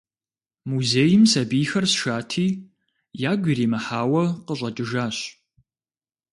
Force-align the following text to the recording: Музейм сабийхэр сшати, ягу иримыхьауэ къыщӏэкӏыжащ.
Музейм 0.69 1.23
сабийхэр 1.31 1.85
сшати, 1.93 2.47
ягу 3.31 3.49
иримыхьауэ 3.51 4.23
къыщӏэкӏыжащ. 4.45 5.17